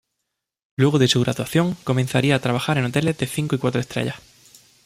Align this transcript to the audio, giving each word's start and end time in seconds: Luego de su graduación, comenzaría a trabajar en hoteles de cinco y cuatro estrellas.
Luego 0.77 0.97
de 0.97 1.07
su 1.07 1.21
graduación, 1.21 1.77
comenzaría 1.83 2.33
a 2.35 2.39
trabajar 2.39 2.79
en 2.79 2.85
hoteles 2.85 3.19
de 3.19 3.27
cinco 3.27 3.53
y 3.55 3.59
cuatro 3.59 3.79
estrellas. 3.79 4.19